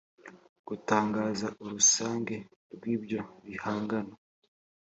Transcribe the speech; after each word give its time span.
gutangaza 0.67 1.47
urusange 1.63 2.35
rw 2.73 2.83
ibyo 2.95 3.21
bihangano 3.45 4.15